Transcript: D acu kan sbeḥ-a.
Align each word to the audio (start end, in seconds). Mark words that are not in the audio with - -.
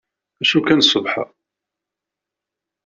D 0.39 0.41
acu 0.43 0.59
kan 0.61 0.81
sbeḥ-a. 0.83 1.23